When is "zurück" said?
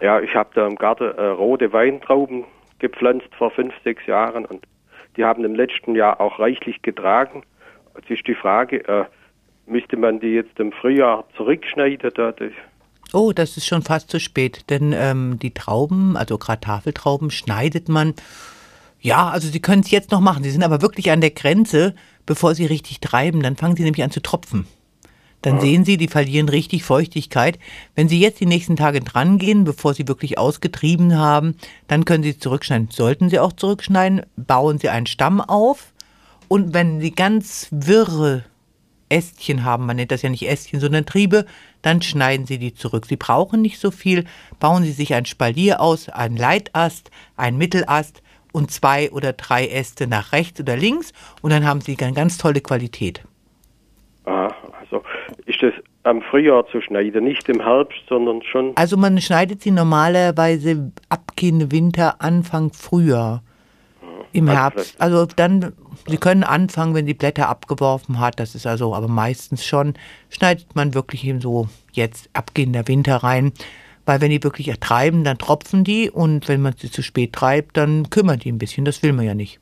42.74-43.06